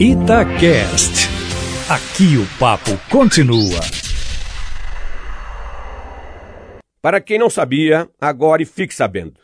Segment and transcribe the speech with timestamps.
[0.00, 1.28] Itacast.
[1.88, 3.80] Aqui o papo continua.
[7.00, 9.38] Para quem não sabia, agora e fique sabendo.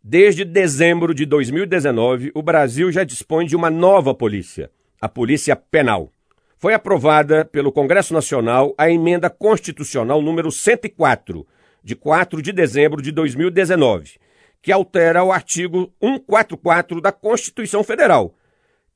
[0.00, 4.70] Desde dezembro de 2019, o Brasil já dispõe de uma nova polícia,
[5.00, 6.12] a Polícia Penal.
[6.56, 11.44] Foi aprovada pelo Congresso Nacional a emenda constitucional número 104,
[11.82, 14.12] de 4 de dezembro de 2019,
[14.62, 18.37] que altera o artigo 144 da Constituição Federal,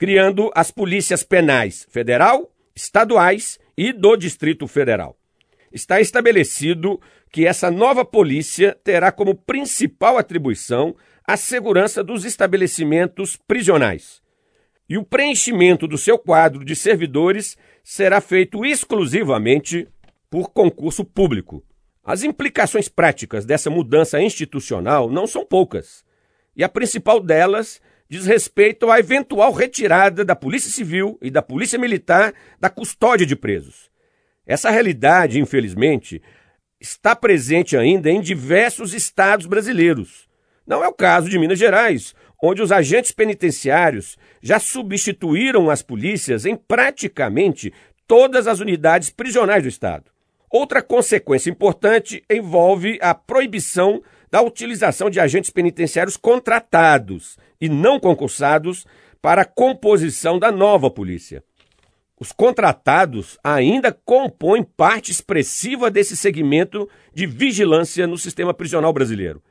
[0.03, 5.17] criando as polícias penais federal, estaduais e do Distrito Federal.
[5.71, 14.21] Está estabelecido que essa nova polícia terá como principal atribuição a segurança dos estabelecimentos prisionais.
[14.89, 19.87] E o preenchimento do seu quadro de servidores será feito exclusivamente
[20.29, 21.65] por concurso público.
[22.03, 26.05] As implicações práticas dessa mudança institucional não são poucas,
[26.57, 27.81] e a principal delas
[28.13, 33.35] diz respeito à eventual retirada da Polícia Civil e da Polícia Militar da custódia de
[33.35, 33.91] presos.
[34.47, 36.21] Essa realidade, infelizmente,
[36.79, 40.29] está presente ainda em diversos estados brasileiros.
[40.67, 46.45] Não é o caso de Minas Gerais, onde os agentes penitenciários já substituíram as polícias
[46.45, 47.73] em praticamente
[48.07, 50.11] todas as unidades prisionais do estado.
[50.51, 54.03] Outra consequência importante envolve a proibição
[54.33, 58.87] da utilização de agentes penitenciários contratados e não concursados
[59.21, 61.45] para a composição da nova polícia.
[62.19, 69.43] Os contratados ainda compõem parte expressiva desse segmento de vigilância no sistema prisional brasileiro.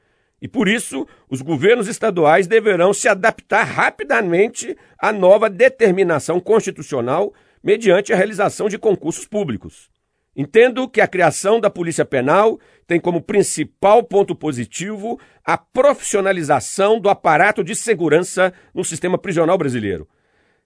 [0.42, 7.32] E por isso, os governos estaduais deverão se adaptar rapidamente à nova determinação constitucional
[7.64, 9.91] mediante a realização de concursos públicos.
[10.36, 17.10] Entendo que a criação da Polícia Penal tem como principal ponto positivo a profissionalização do
[17.10, 20.08] aparato de segurança no sistema prisional brasileiro.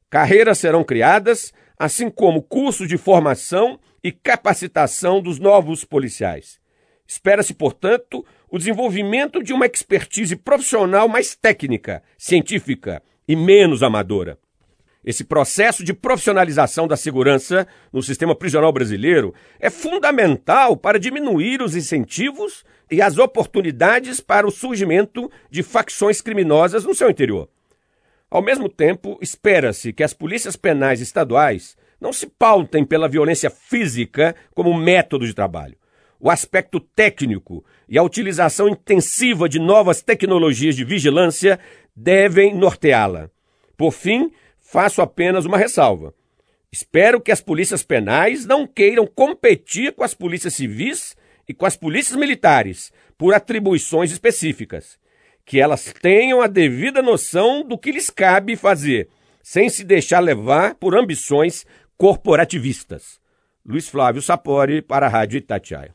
[0.10, 6.60] Carreiras serão criadas, assim como cursos de formação e capacitação dos novos policiais.
[7.08, 14.38] Espera-se, portanto, o desenvolvimento de uma expertise profissional mais técnica, científica e menos amadora.
[15.06, 21.76] Esse processo de profissionalização da segurança no sistema prisional brasileiro é fundamental para diminuir os
[21.76, 27.48] incentivos e as oportunidades para o surgimento de facções criminosas no seu interior.
[28.32, 34.36] Ao mesmo tempo, espera-se que as polícias penais estaduais não se pautem pela violência física
[34.56, 35.78] como método de trabalho.
[36.20, 41.60] O aspecto técnico e a utilização intensiva de novas tecnologias de vigilância
[41.96, 43.30] devem norteá-la.
[43.78, 44.32] Por fim,
[44.66, 46.14] faço apenas uma ressalva.
[46.72, 51.16] Espero que as polícias penais não queiram competir com as polícias civis
[51.48, 55.00] e com as polícias militares por atribuições específicas.
[55.46, 59.08] Que elas tenham a devida noção do que lhes cabe fazer,
[59.42, 61.66] sem se deixar levar por ambições
[61.96, 63.20] corporativistas.
[63.64, 65.94] Luiz Flávio Sapori, para a Rádio Itatiaia.